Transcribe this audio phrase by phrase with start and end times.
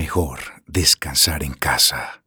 [0.00, 2.22] Mejor descansar en casa.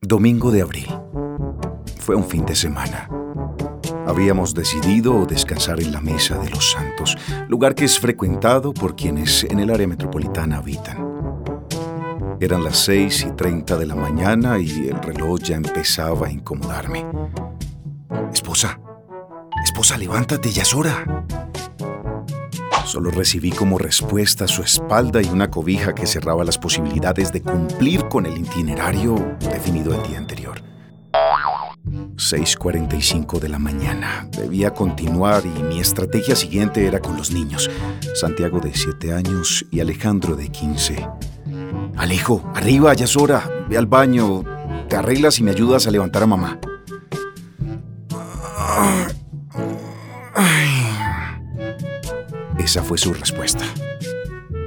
[0.00, 0.86] Domingo de abril.
[1.98, 3.08] Fue un fin de semana.
[4.06, 7.16] Habíamos decidido descansar en la Mesa de los Santos,
[7.48, 10.96] lugar que es frecuentado por quienes en el área metropolitana habitan.
[12.38, 17.04] Eran las 6 y 30 de la mañana y el reloj ya empezaba a incomodarme.
[18.32, 18.78] Esposa,
[19.64, 21.26] esposa, levántate, ya es hora.
[22.88, 28.08] Solo recibí como respuesta su espalda y una cobija que cerraba las posibilidades de cumplir
[28.08, 30.62] con el itinerario definido el día anterior.
[31.84, 34.26] 6.45 de la mañana.
[34.34, 37.70] Debía continuar y mi estrategia siguiente era con los niños.
[38.14, 41.06] Santiago de 7 años y Alejandro de 15.
[41.94, 43.66] Alejo, arriba, ya es hora.
[43.68, 44.44] Ve al baño,
[44.88, 46.58] te arreglas y me ayudas a levantar a mamá.
[52.58, 53.64] Esa fue su respuesta.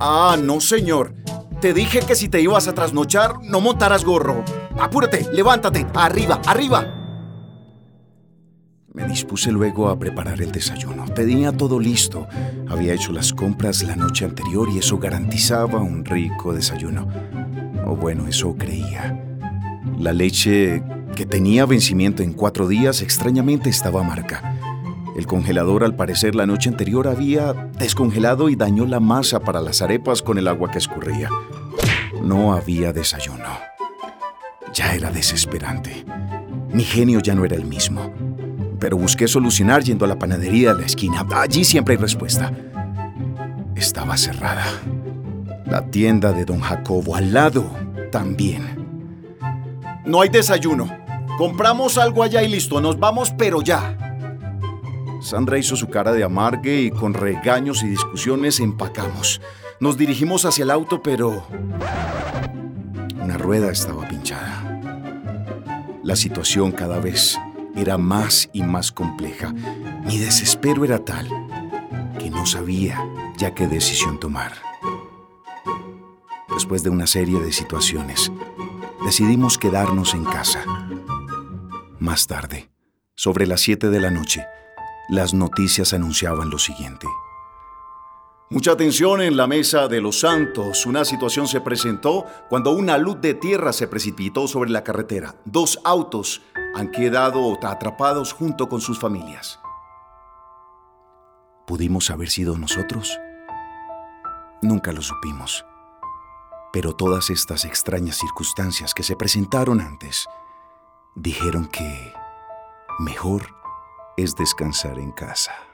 [0.00, 1.14] Ah, no, señor.
[1.60, 4.44] Te dije que si te ibas a trasnochar, no montaras gorro.
[4.78, 6.94] Apúrate, levántate, arriba, arriba.
[8.94, 11.04] Me dispuse luego a preparar el desayuno.
[11.06, 12.26] Tenía todo listo.
[12.68, 17.08] Había hecho las compras la noche anterior y eso garantizaba un rico desayuno.
[17.86, 19.24] O bueno, eso creía.
[19.98, 20.82] La leche
[21.16, 24.57] que tenía vencimiento en cuatro días extrañamente estaba marca.
[25.18, 29.82] El congelador al parecer la noche anterior había descongelado y dañó la masa para las
[29.82, 31.28] arepas con el agua que escurría.
[32.22, 33.48] No había desayuno.
[34.72, 36.04] Ya era desesperante.
[36.72, 38.12] Mi genio ya no era el mismo.
[38.78, 41.26] Pero busqué solucionar yendo a la panadería de la esquina.
[41.34, 42.52] Allí siempre hay respuesta.
[43.74, 44.66] Estaba cerrada.
[45.66, 47.68] La tienda de don Jacobo al lado
[48.12, 48.86] también.
[50.06, 50.88] No hay desayuno.
[51.36, 52.80] Compramos algo allá y listo.
[52.80, 54.07] Nos vamos, pero ya.
[55.28, 59.42] Sandra hizo su cara de amargue y con regaños y discusiones empacamos.
[59.78, 61.46] Nos dirigimos hacia el auto, pero
[63.20, 64.80] una rueda estaba pinchada.
[66.02, 67.38] La situación cada vez
[67.76, 69.52] era más y más compleja.
[70.06, 71.28] Mi desespero era tal
[72.18, 72.98] que no sabía
[73.36, 74.52] ya qué decisión tomar.
[76.54, 78.32] Después de una serie de situaciones,
[79.04, 80.64] decidimos quedarnos en casa.
[81.98, 82.70] Más tarde,
[83.14, 84.46] sobre las 7 de la noche,
[85.08, 87.06] las noticias anunciaban lo siguiente.
[88.50, 90.86] Mucha atención en la mesa de los santos.
[90.86, 95.34] Una situación se presentó cuando una luz de tierra se precipitó sobre la carretera.
[95.44, 96.40] Dos autos
[96.74, 99.60] han quedado atrapados junto con sus familias.
[101.66, 103.18] ¿Pudimos haber sido nosotros?
[104.62, 105.66] Nunca lo supimos.
[106.72, 110.26] Pero todas estas extrañas circunstancias que se presentaron antes
[111.14, 112.14] dijeron que
[112.98, 113.58] mejor
[114.18, 115.67] es descansar en casa.